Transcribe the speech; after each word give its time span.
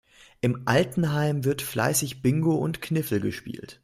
Im 0.41 0.63
Altenheim 0.67 1.45
wird 1.45 1.61
fleißig 1.61 2.23
Bingo 2.23 2.55
und 2.55 2.81
Kniffel 2.81 3.19
gespielt. 3.19 3.79